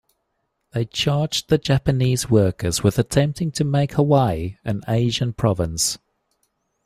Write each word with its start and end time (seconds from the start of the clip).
They 0.73 0.85
charged 0.85 1.49
the 1.49 1.59
Japanese 1.59 2.27
workers 2.27 2.81
with 2.81 2.97
attempting 2.97 3.51
to 3.51 3.63
make 3.63 3.91
Hawaii 3.91 4.57
an 4.65 4.81
Asian 4.87 5.31
province. 5.31 5.99